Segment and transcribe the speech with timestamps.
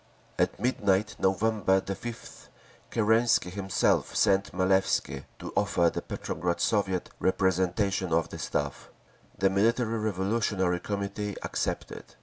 [0.39, 2.47] At midnight November 5th
[2.89, 8.89] Kerensky himself sent Malevsky to offer the Petrograd Soviet representation on the Staff.
[9.37, 12.15] The Military Revolutionary Committee accepted.